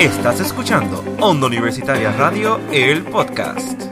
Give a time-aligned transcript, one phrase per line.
[0.00, 3.82] Estás escuchando Onda Universitaria Radio, el podcast.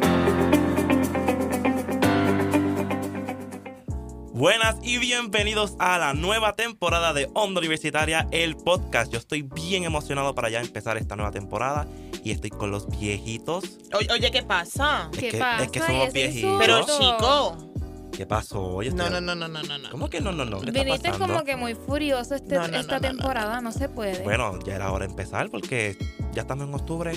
[4.32, 9.12] Buenas y bienvenidos a la nueva temporada de Onda Universitaria, el podcast.
[9.12, 11.86] Yo estoy bien emocionado para ya empezar esta nueva temporada
[12.24, 13.78] y estoy con los viejitos.
[13.92, 15.10] Oye, oye, ¿qué pasa?
[15.12, 15.64] Es ¿Qué que, pasa?
[15.64, 16.58] es que somos viejitos.
[16.58, 17.67] Pero chico.
[18.18, 18.60] ¿Qué pasó?
[18.60, 19.90] Oye, No, no, no, no, no, no, no.
[19.92, 20.58] ¿Cómo que no, no, no?
[20.60, 23.60] ¿Qué está Viniste como que muy furioso este- No, no, no, esta no, no, temporada,
[23.60, 24.24] no, se puede.
[24.24, 25.96] Bueno, ya era hora de empezar porque
[26.32, 27.12] ya estamos en octubre.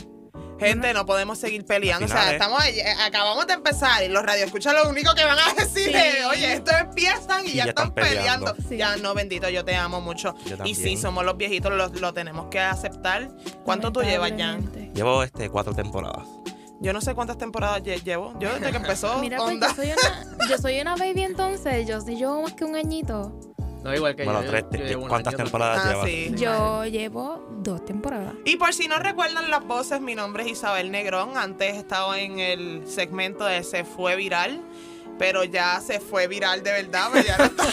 [0.59, 2.05] Gente, no podemos seguir peleando.
[2.05, 5.53] O sea, estamos eh, acabamos de empezar y los radioescuchas lo único que van a
[5.59, 5.91] decir Sí.
[5.95, 8.53] es, oye, esto empiezan y, Y ya, ya están, peleando.
[8.53, 8.69] peleando.
[8.69, 8.77] Sí.
[8.77, 10.35] Ya no, bendito, yo te amo mucho.
[10.65, 13.27] Y sí, somos los viejitos, lo, lo tenemos que aceptar.
[13.65, 14.71] ¿Cuánto tú llevas, Jan?
[14.93, 16.27] Llevo este cuatro temporadas.
[16.81, 18.33] Yo no sé cuántas temporadas lle- llevo.
[18.39, 19.67] Yo desde que empezó Mira, pues Onda.
[19.69, 23.31] yo soy, una, yo soy una baby entonces, yo sí llevo más que un añito.
[23.83, 24.49] No, igual que Bueno, yo.
[24.49, 26.05] tres, yo- yo llevo un ¿cuántas temporadas Ah, llevas?
[26.07, 26.31] sí.
[26.35, 28.33] Yo llevo dos temporadas.
[28.45, 31.35] Y por si no recuerdan las voces, mi nombre es Isabel Negrón.
[31.37, 34.61] Antes estaba en el segmento de Se Fue Viral,
[35.17, 37.09] pero ya se fue viral de verdad.
[37.25, 37.63] ya, no está-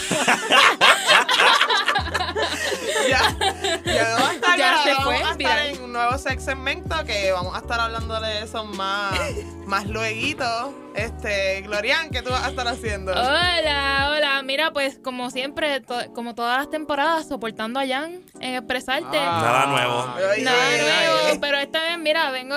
[3.08, 3.36] ya,
[3.84, 5.66] ya no va a estar, Ya se fue a estar viral.
[5.68, 9.18] en un nuevo segmento que vamos a estar hablando de eso más,
[9.66, 10.74] más luego.
[10.94, 13.12] Este, Glorian, ¿qué tú vas a estar haciendo?
[13.12, 14.42] Hola, hola.
[14.42, 19.18] Mira, pues como siempre, to- como todas las temporadas, soportando a Jan en expresarte.
[19.18, 20.14] Ah, Nada nuevo.
[20.30, 21.38] Ay, Nada ay, nuevo, ay.
[21.40, 22.56] pero esta vez, mira, vengo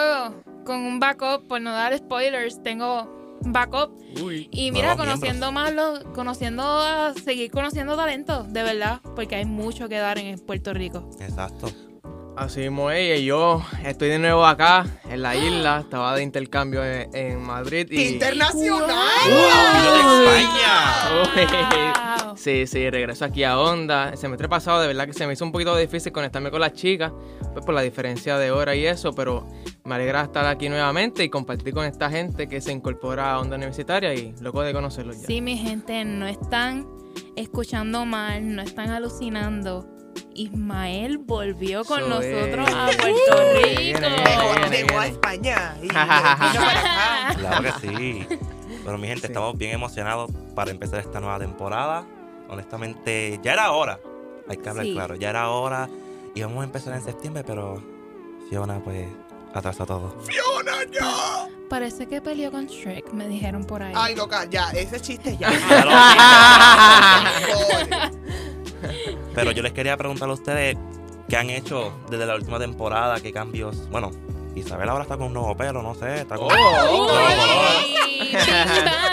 [0.66, 3.92] con un backup, por no dar spoilers, tengo backup.
[4.22, 4.50] Uy.
[4.52, 9.88] Y mira, conociendo más los, conociendo a, seguir conociendo talentos, de verdad, porque hay mucho
[9.88, 11.10] que dar en Puerto Rico.
[11.20, 11.72] Exacto.
[12.38, 15.82] Así mismo y yo estoy de nuevo acá, en la isla.
[15.82, 17.88] Estaba de intercambio en, en Madrid.
[17.90, 18.14] ¡Qué Y...
[18.14, 18.90] internacional!
[19.26, 20.24] ¡Vino de Wow.
[20.34, 22.26] España!
[22.26, 22.38] Wow.
[22.38, 24.10] Sí, sí, regreso aquí a Onda.
[24.10, 26.74] El semestre pasado, de verdad que se me hizo un poquito difícil conectarme con las
[26.74, 27.12] chicas,
[27.54, 29.46] pues por la diferencia de hora y eso, pero
[29.84, 33.58] me alegra estar aquí nuevamente y compartir con esta gente que se incorpora a Onda
[33.58, 35.28] Universitaria y loco de conocerlos ya.
[35.28, 36.88] Sí, mi gente, no están
[37.36, 39.86] escuchando mal, no están alucinando.
[40.36, 43.82] Ismael volvió con nosotros a Puerto Rico.
[43.82, 44.70] viene, viene.
[44.70, 47.36] Llegó a España y vino para acá.
[47.38, 48.28] Claro que sí.
[48.84, 49.34] Pero mi gente, Sí.
[49.34, 52.04] estamos bien emocionados para empezar esta nueva temporada.
[52.50, 54.00] Honestamente, ya era hora.
[54.50, 54.94] Hay que hablar Sí.
[54.94, 55.90] claro, ya era hora.
[56.34, 57.82] Y vamos a empezar en septiembre, pero
[58.50, 59.08] Fiona pues
[59.54, 60.16] atrasó todo.
[60.22, 61.48] ¡Fiona, ya!
[61.70, 63.94] Parece que peleó con Shrek, me dijeron por ahí.
[63.96, 65.50] Ay, loca, ya, ese chiste ya.
[69.34, 70.78] Pero yo les quería preguntar a ustedes
[71.30, 73.90] qué han hecho desde la última temporada, qué cambios.
[73.90, 74.12] Bueno,
[74.56, 76.50] Isabel ahora está con un nuevo pelo, no sé, está con...
[76.52, 77.08] Oh,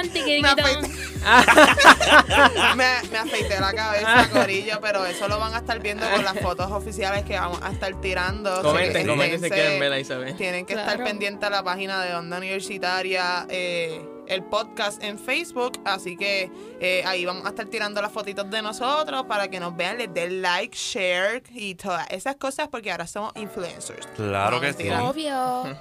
[0.03, 0.59] me, tiquitán.
[0.59, 0.89] afeité,
[2.77, 6.39] me, me afeité la cabeza, Corillo, pero eso lo van a estar viendo con las
[6.41, 8.63] fotos oficiales que vamos a estar tirando.
[8.63, 10.35] Comenten, comenten si quieren ver a Isabel.
[10.37, 11.05] Tienen que estar Claro.
[11.05, 15.81] pendientes a la página de Onda Universitaria, eh, el podcast en Facebook.
[15.85, 16.51] Así que
[16.81, 20.13] eh, ahí vamos a estar tirando las fotitos de nosotros para que nos vean, les
[20.13, 24.07] den like, share y todas esas cosas porque ahora somos influencers.
[24.17, 24.89] Claro que sí.
[24.91, 25.65] Obvio.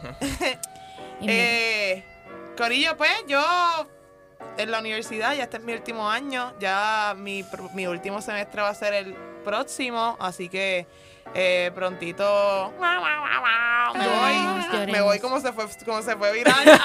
[1.19, 2.03] Eh,
[2.55, 3.43] Corillo, pues yo
[4.57, 7.43] en la universidad, ya este es mi último año, ya mi,
[7.73, 10.85] mi último semestre va a ser el próximo, así que
[11.33, 12.73] eh, prontito
[13.93, 16.55] me voy, me voy como se fue, como se fue viral.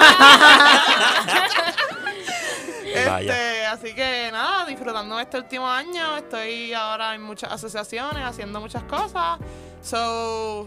[2.94, 6.18] Este, así que nada, disfrutando este último año.
[6.18, 9.38] Estoy ahora en muchas asociaciones, haciendo muchas cosas.
[9.82, 10.66] So,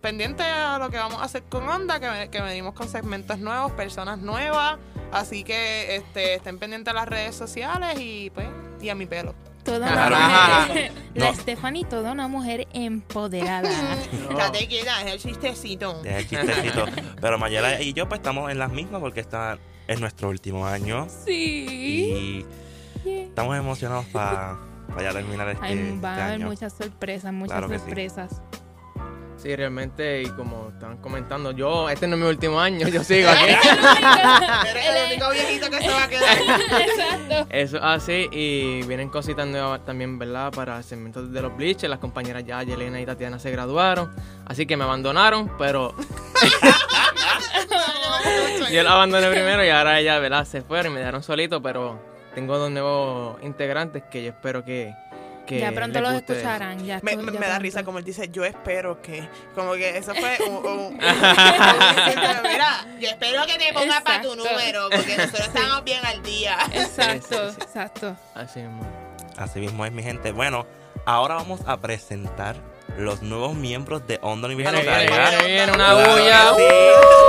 [0.00, 3.70] pendiente a lo que vamos a hacer con Onda, que, que venimos con segmentos nuevos,
[3.72, 4.78] personas nuevas.
[5.12, 8.48] Así que este, estén pendientes a las redes sociales y pues,
[8.80, 9.32] y a mi pelo.
[9.64, 10.92] Toda una que mujer.
[11.14, 11.34] La No.
[11.34, 13.68] Stephanie, toda una mujer empoderada.
[14.30, 14.36] No.
[14.38, 16.02] Date quieta, es el chistecito.
[16.02, 16.84] Deja el chistecito.
[17.20, 21.06] Pero Mayela y yo pues estamos en las mismas porque esta es nuestro último año.
[21.24, 22.44] Sí.
[23.04, 24.58] Y estamos emocionados para
[25.00, 26.46] ya terminar este, Ay, este va a haber año.
[26.48, 27.84] muchas sorpresas, muchas Claro que sí.
[27.84, 28.42] sorpresas.
[29.42, 33.28] Sí, realmente, y como estaban comentando, yo, este no es mi último año, yo sigo
[33.28, 33.56] aquí.
[34.70, 36.38] Eres el único viejito que se va a quedar.
[36.38, 37.46] Exacto.
[37.50, 40.52] Eso es así, y vienen cositas nuevas también, ¿verdad?
[40.52, 44.14] Para el segmento de los bleachers, las compañeras ya, Yelena y Tatiana, se graduaron,
[44.46, 45.92] así que me abandonaron, pero
[48.70, 50.44] yo la abandoné primero y ahora ellas, ¿verdad?
[50.44, 52.00] Se fueron y me dejaron solito, pero
[52.36, 54.94] tengo dos nuevos integrantes que yo espero que...
[55.46, 56.84] que ya pronto les los escucharán.
[56.84, 59.28] Ya, Me, ya da risa como él dice, yo espero que.
[59.54, 60.66] Como que eso fue un.
[60.66, 66.22] un- Mira, yo espero que te pongas para tu número, porque nosotros estamos bien al
[66.22, 66.56] día.
[66.72, 67.62] Exacto, Sí, sí, sí.
[67.62, 68.16] exacto.
[68.34, 68.86] Así mismo.
[69.36, 70.32] Así mismo es mi gente.
[70.32, 70.66] Bueno,
[71.06, 72.56] ahora vamos a presentar
[72.98, 76.52] los nuevos miembros de Onda viene, viene una bulla.
[76.56, 76.62] sí.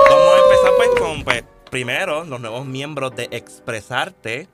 [0.10, 4.48] Vamos a empezar pues con, pues, primero, los nuevos miembros de Expresarte.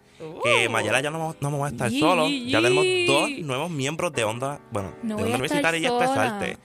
[0.43, 0.71] Que Uh.
[0.71, 2.29] Mayara ya no, no vamos a estar Yi, solos.
[2.47, 5.85] Ya tenemos dos nuevos miembros de Onda, bueno, No de Onda Universitaria y.
[5.85, 6.57] Expresarte.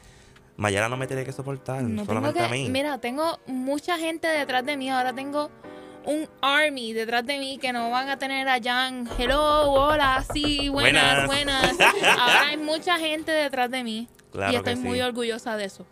[0.57, 2.69] Mayara no me tiene que soportar, No solamente que, a mí.
[2.69, 4.89] mira, tengo mucha gente detrás de mí.
[4.91, 5.51] Ahora tengo
[6.05, 9.09] un army detrás de mí que no van a tener a Jan.
[9.19, 11.75] Hello, hola, sí, buenas, buenas.
[11.81, 14.09] Ahora hay mucha gente detrás de mí.
[14.33, 14.81] Claro y que estoy sí.
[14.83, 15.87] muy orgullosa de eso.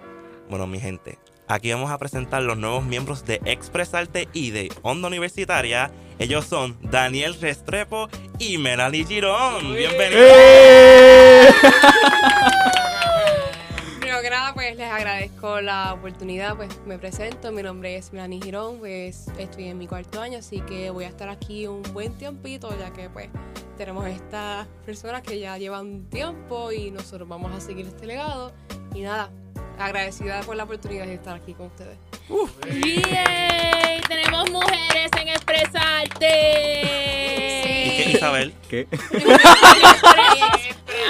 [0.49, 1.19] Bueno, mi gente,
[1.53, 5.91] aquí vamos a presentar los nuevos miembros de Expresarte y de Onda Universitaria.
[6.19, 8.09] Ellos son Daniel Restrepo
[8.39, 9.75] y Melanie Girón.
[9.75, 10.31] Bienvenidos.
[10.31, 11.49] ¡Eh!
[13.99, 18.41] Primero que nada, pues les agradezco la oportunidad, pues me presento, mi nombre es Melanie
[18.43, 22.17] Girón, pues estoy en mi cuarto año, así que voy a estar aquí un buen
[22.17, 23.29] tiempito, ya que pues
[23.77, 28.53] tenemos estas personas que ya llevan tiempo y nosotros vamos a seguir este legado.
[28.95, 29.31] Y nada,
[29.87, 31.99] agradecida por la oportunidad de estar aquí con ustedes.
[32.69, 34.01] ¡Yay!
[34.09, 36.83] Tenemos mujeres en Expresarte.
[37.87, 38.55] ¿Y qué, Isabel?
[38.69, 38.87] ¿Qué?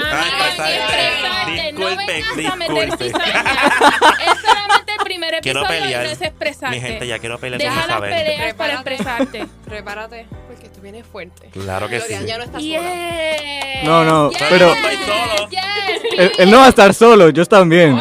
[0.04, 0.76] Ah, Amiga, expresarte.
[0.76, 1.72] expresarte.
[1.72, 3.04] No Disculpe, vengas a meter disculpe.
[3.04, 3.40] cizaña.
[4.20, 6.04] Es solamente el primer Quiero episodio y pelear.
[6.04, 6.76] no es expresarte.
[6.76, 8.10] Mi gente, ya quiero pelear con Deja las Isabel.
[8.10, 9.46] peleas para expresarte.
[9.64, 11.48] Prepárate, porque esto viene fuerte.
[11.52, 12.26] Claro que Gloria sí.
[12.26, 12.60] ya no sola.
[13.84, 14.74] No, no, yes, pero-
[15.50, 15.60] yes,
[16.18, 17.98] Él, él no va a estar solo, yo también.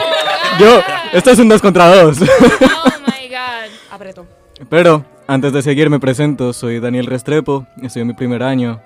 [0.60, 0.82] Yo,
[1.14, 2.18] esto es un dos contra dos.
[2.22, 2.26] Oh
[3.08, 3.70] my god.
[3.92, 4.26] Apretó.
[4.70, 6.54] Pero, antes de seguir, me presento.
[6.54, 8.82] Soy Daniel Restrepo, estoy en mi primer año.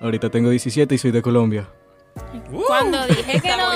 [0.00, 1.66] Ahorita tengo 17 y soy de Colombia.
[2.50, 3.67] Cuando dije que no.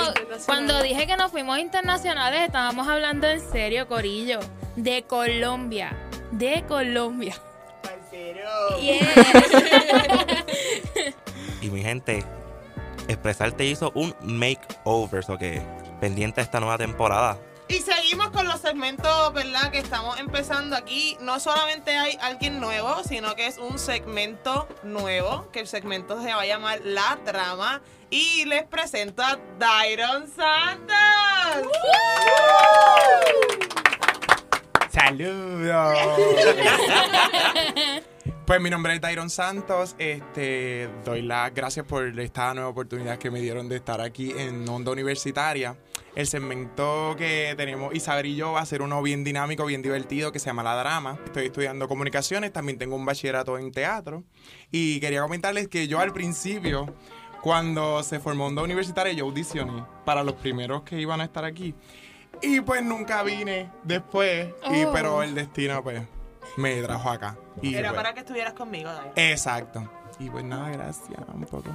[0.45, 4.39] Cuando dije que nos fuimos internacionales, estábamos hablando en serio, Corillo.
[4.75, 5.95] De Colombia.
[6.31, 7.35] De Colombia.
[8.81, 9.07] Yes.
[11.61, 12.25] Y mi gente,
[13.07, 15.61] Expresarte hizo un makeover, o que
[16.01, 17.37] pendiente a esta nueva temporada.
[17.69, 17.75] Y
[18.13, 19.71] seguimos con los segmentos, ¿verdad?
[19.71, 21.17] Que estamos empezando aquí.
[21.19, 26.31] No solamente hay alguien nuevo, sino que es un segmento nuevo, que el segmento se
[26.31, 27.81] va a llamar La Trama.
[28.11, 30.95] Y les presento a Dairon Santos.
[34.91, 35.97] Saludos.
[38.45, 39.95] Pues mi nombre es Tyron Santos.
[39.97, 44.67] Este, doy las gracias por esta nueva oportunidad que me dieron de estar aquí en
[44.67, 45.77] Onda Universitaria.
[46.15, 50.31] El segmento que tenemos Isabel y yo va a ser uno bien dinámico, bien divertido,
[50.31, 51.17] que se llama La Drama.
[51.25, 54.23] Estoy estudiando comunicaciones, también tengo un bachillerato en teatro.
[54.71, 56.93] Y quería comentarles que yo al principio,
[57.41, 61.73] cuando se formó Onda Universitaria, yo audicioné para los primeros que iban a estar aquí.
[62.43, 64.91] Y pues nunca vine después, y, Oh.
[64.93, 66.03] pero el destino pues
[66.57, 67.37] me trajo acá.
[67.61, 69.13] Y Era pues, para que estuvieras conmigo, Dairon.
[69.15, 69.89] Exacto.
[70.19, 71.71] Y pues nada, gracias, un poco.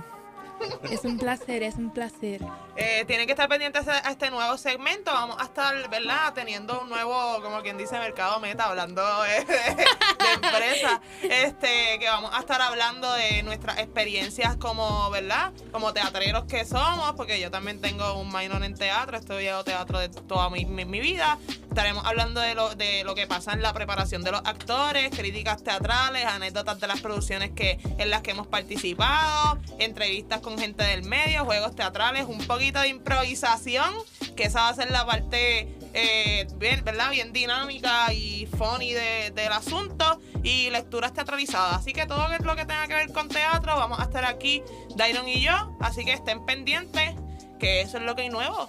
[0.91, 2.41] Es un placer, es un placer.
[2.77, 5.13] Eh, tienen que estar pendientes a este nuevo segmento.
[5.13, 6.33] Vamos a estar, ¿verdad?
[6.35, 11.01] Teniendo un nuevo, como quien dice, mercado meta, hablando eh, de, de empresas.
[11.23, 15.53] Este, que vamos a estar hablando de nuestras experiencias como, ¿verdad?
[15.73, 19.99] Como teatreros que somos, porque yo también tengo un minor en teatro, he estudiado teatro
[19.99, 21.39] de toda mi, mi- mi vida.
[21.79, 25.63] Estaremos hablando de lo, de lo que pasa en la preparación de los actores, críticas
[25.63, 31.05] teatrales, anécdotas de las producciones que, en las que hemos participado, entrevistas con gente del
[31.05, 33.95] medio, juegos teatrales, un poquito de improvisación,
[34.35, 37.13] que esa va a ser la parte eh, bien, ¿verdad?
[37.13, 41.75] bien dinámica y funny de- del asunto, y lecturas teatralizadas.
[41.77, 44.65] Así que todo lo que tenga que ver con teatro, vamos a estar aquí,
[44.97, 47.15] Dairon y yo, así que estén pendientes,
[47.61, 48.67] que eso es lo que hay nuevo.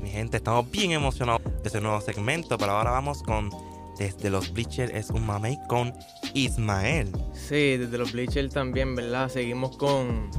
[0.00, 3.50] Mi gente, estamos bien emocionados de este nuevo segmento, pero ahora vamos con
[3.98, 5.92] Desde los Bleachers es un mamey con
[6.32, 7.10] Ismael.
[7.32, 9.28] Sí, desde los Bleachers también, ¿verdad?
[9.28, 10.30] Seguimos con,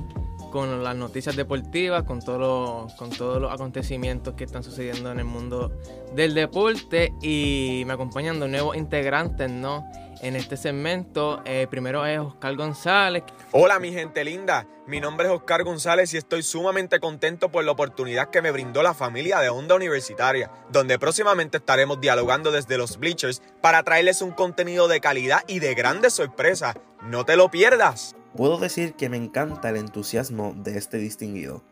[0.51, 5.19] con las noticias deportivas, con, todo lo- con todos los acontecimientos que están sucediendo en
[5.19, 5.71] el mundo
[6.15, 9.85] del deporte y me acompañan dos nuevos integrantes, ¿no?
[10.21, 15.33] En este segmento, eh, primero es Oscar González, Hola mi gente linda, mi nombre es
[15.33, 19.47] Oscar González y estoy sumamente contento por la oportunidad que me brindó la familia de
[19.47, 25.39] Onda Universitaria, donde próximamente estaremos dialogando desde los bleachers para traerles un contenido de calidad
[25.47, 26.75] y de grandes sorpresas.
[27.01, 28.15] No te lo pierdas.
[28.35, 31.63] Puedo decir que me encanta el entusiasmo de este distinguido.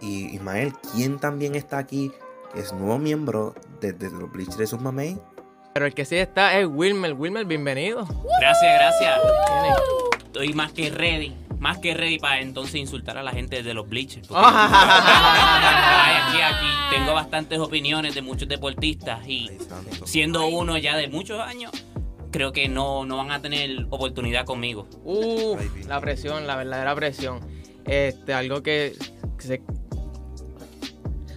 [0.00, 2.12] Y Ismael, ¿quién también está aquí?
[2.54, 5.18] Que es nuevo miembro de, de los Bleachers de mamey.
[5.72, 7.12] Pero el que sí está es Wilmer.
[7.14, 8.06] Wilmer, bienvenido.
[8.40, 9.18] Gracias, gracias.
[10.24, 11.34] Estoy más que ready.
[11.58, 14.26] Más que ready para entonces insultar a la gente de los bleachers.
[14.28, 19.50] porque- aquí, aquí tengo bastantes opiniones de muchos deportistas y
[20.06, 21.70] siendo uno ya de muchos años,
[22.30, 24.86] creo que no, no van a tener oportunidad conmigo.
[25.04, 27.40] Uh, la presión, la verdadera presión.
[27.84, 28.94] Este, algo que,
[29.38, 29.62] que se-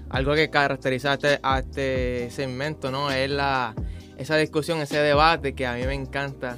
[0.10, 3.12] algo que caracteriza a este, a este segmento, ¿no?
[3.12, 3.74] Es la,
[4.18, 6.58] esa discusión, ese debate que a mí me encanta.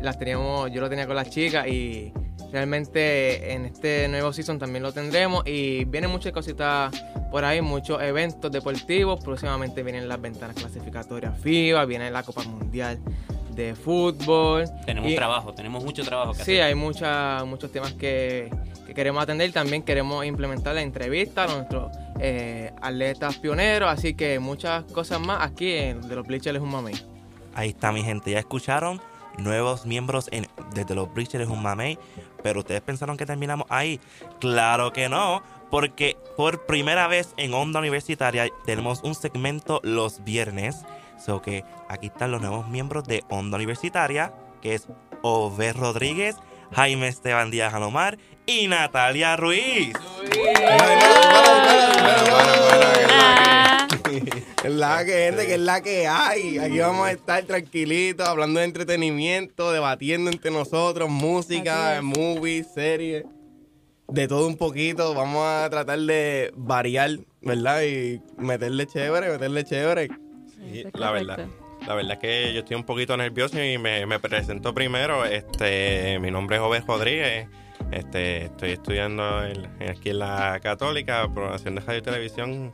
[0.00, 2.12] Las teníamos, yo lo tenía con las chicas y
[2.52, 6.92] realmente en este nuevo season también lo tendremos y vienen muchas cositas
[7.30, 9.22] por ahí, muchos eventos deportivos.
[9.22, 12.98] Próximamente vienen las ventanas clasificatorias FIBA, viene la Copa Mundial
[13.54, 14.64] de fútbol.
[14.84, 16.62] Tenemos Y- trabajo, tenemos mucho trabajo que Sí, hacer.
[16.62, 18.50] hay mucha- muchos temas que,
[18.86, 19.52] que queremos atender.
[19.52, 21.90] También queremos implementar la entrevista a nuestros
[22.20, 23.90] eh, atletas pioneros.
[23.90, 26.94] Así que muchas cosas más aquí en de los Bleachers un mamey.
[27.54, 29.00] Ahí está mi gente, ya escucharon
[29.38, 31.98] nuevos miembros en, desde los Breachers es un mamey,
[32.42, 34.00] pero ustedes pensaron que terminamos ahí.
[34.40, 40.84] Claro que no, porque por primera vez en Onda Universitaria tenemos un segmento los viernes.
[41.18, 44.86] So que aquí están los nuevos miembros de Onda Universitaria, que es
[45.22, 46.36] Ove Rodríguez,
[46.72, 49.92] Jaime Esteban Díaz Alomar y Natalia Ruiz.
[54.64, 56.58] Es la que, gente, que es la que hay.
[56.58, 63.24] Aquí vamos a estar tranquilitos, hablando de entretenimiento, debatiendo entre nosotros, música, movies, series,
[64.08, 65.14] de todo un poquito.
[65.14, 67.10] Vamos a tratar de variar,
[67.40, 67.82] ¿verdad?
[67.82, 70.08] Y meterle chévere, meterle chévere.
[70.56, 71.46] Sí, la verdad.
[71.86, 75.24] La verdad es que yo estoy un poquito nervioso y me, me presento primero.
[75.24, 77.48] Este, mi nombre es Joven Rodríguez.
[77.92, 79.22] Este, estoy estudiando
[79.88, 82.70] aquí en la Católica, programación de radio y televisión.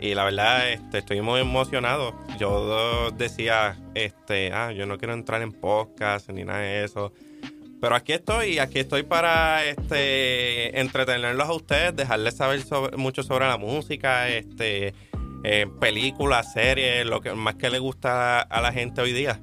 [0.00, 2.14] Y la verdad, este, estoy muy emocionado.
[2.38, 7.12] Yo decía, este, ah, yo no quiero entrar en podcast ni nada de eso.
[7.80, 13.46] Pero aquí estoy, aquí estoy para este entretenerlos a ustedes, dejarles saber sobre- mucho sobre
[13.48, 14.94] la música, este
[15.44, 19.40] eh, películas, series, lo que más que le gusta a la gente hoy día.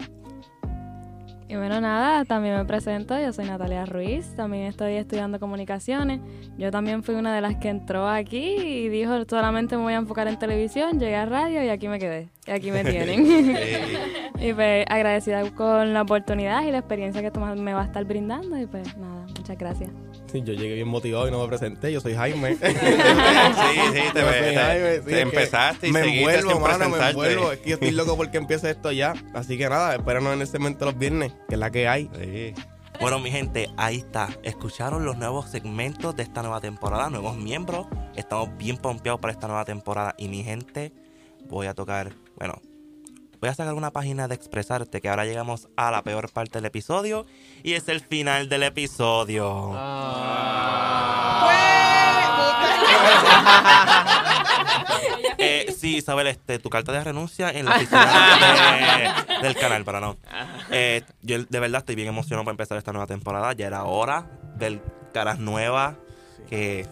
[1.50, 6.22] Y bueno, nada, también me presento, yo soy Natalia Ruiz, también estoy estudiando comunicaciones.
[6.60, 9.98] Yo también fui una de las que entró aquí y dijo, solamente me voy a
[9.98, 13.25] enfocar en televisión, llegué a radio y aquí me quedé, y aquí me tienen.
[14.39, 18.06] y pues agradecida con la oportunidad y la experiencia que esto me va a estar
[18.06, 19.89] brindando y pues nada, muchas gracias.
[20.31, 21.91] Sí, yo llegué bien motivado y no me presenté.
[21.91, 22.55] Yo soy Jaime.
[22.55, 27.51] sí, sí, te ve- te- te empezaste y Me seguiste envuelvo, sin mano, me envuelvo.
[27.51, 29.13] Es que yo estoy loco porque empiece esto ya.
[29.33, 32.09] Así que nada, espéranos en ese momento los viernes, que es la que hay.
[33.01, 34.27] Bueno, mi gente, ahí está.
[34.43, 37.88] Escucharon los nuevos segmentos de esta nueva temporada, nuevos miembros.
[38.15, 40.15] Estamos bien pompeados para esta nueva temporada.
[40.17, 40.91] Y mi gente,
[41.48, 42.62] voy a tocar, bueno,
[43.39, 46.65] voy a sacar una página de expresarte que ahora llegamos a la peor parte del
[46.65, 47.25] episodio
[47.63, 49.72] y es el final del episodio.
[55.38, 58.05] Eh, sí, Isabel, este, tu carta de renuncia en la oficina
[59.39, 60.17] de- del canal, para no.
[60.69, 63.53] Eh, yo de verdad estoy bien emocionado por empezar esta nueva temporada.
[63.53, 64.25] Ya era hora
[64.58, 64.81] ver
[65.13, 65.96] caras nuevas.
[66.50, 66.88] Que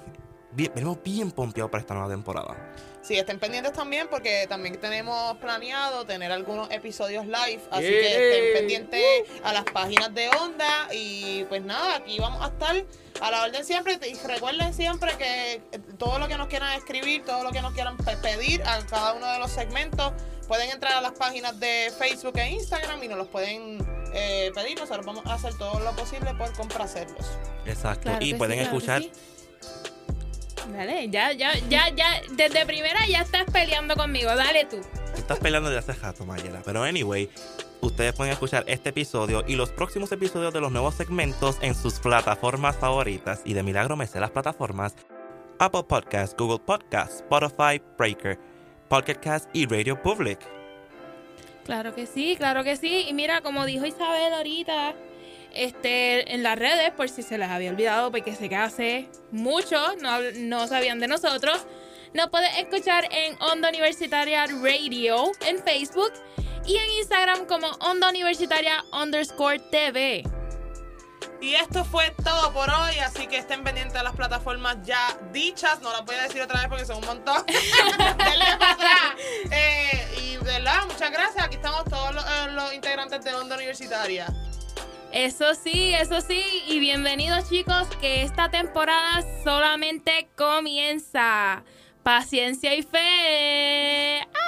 [0.52, 2.74] bien- venimos bien pompeados para esta nueva temporada.
[3.02, 8.54] Sí, estén pendientes también porque también tenemos planeado tener algunos episodios live, así que estén
[8.54, 9.02] pendientes
[9.46, 12.76] a las páginas de Onda y pues nada, aquí vamos a estar
[13.22, 15.62] a la orden siempre y recuerden siempre que
[15.98, 19.14] todo lo que nos quieran escribir, todo lo que nos quieran pe- pedir a cada
[19.14, 20.12] uno de los segmentos,
[20.50, 23.78] pueden entrar a las páginas de Facebook e Instagram y nos los pueden
[24.14, 27.26] eh, pedir, nosotros vamos a hacer todo lo posible por complacerlos.
[27.66, 28.02] Exacto.
[28.04, 29.02] Claro y pueden sí, claro escuchar.
[29.04, 29.12] sí.
[30.74, 34.78] Dale, ya, ya, ya, ya, desde primera ya estás peleando conmigo, dale tú.
[35.16, 36.62] Estás peleando de hace rato, Mayela.
[36.64, 37.30] Pero anyway,
[37.82, 42.00] ustedes pueden escuchar este episodio y los próximos episodios de los nuevos segmentos en sus
[42.00, 43.42] plataformas favoritas.
[43.46, 44.96] Y de milagro me sé las plataformas
[45.60, 48.38] Apple Podcasts, Google Podcasts, Spotify, Breaker,
[48.90, 50.40] Pocket Cast y Radio Public.
[51.66, 53.06] Claro que sí, claro que sí.
[53.10, 54.96] Y mira, como dijo Isabel ahorita,
[55.58, 59.78] este, en las redes, por si se les había olvidado, porque sé que hace mucho
[60.02, 61.66] no, no sabían de nosotros,
[62.14, 66.14] nos puedes escuchar en Onda Universitaria Radio en Facebook
[66.66, 70.24] y en Instagram como Onda Universitaria underscore TV.
[71.40, 75.82] Y esto fue todo por hoy, así que estén pendientes de las plataformas ya dichas.
[75.82, 77.44] No las voy a decir otra vez porque son un montón.
[79.52, 80.38] Eh, y
[80.86, 81.46] muchas gracias.
[81.46, 84.28] Aquí estamos todos los, eh, los integrantes de Onda Universitaria.
[85.18, 86.44] Eso sí, eso sí.
[86.68, 91.64] Y bienvenidos chicos, que esta temporada solamente comienza.
[92.04, 94.22] Paciencia y fe.
[94.22, 94.47] ¡Ah!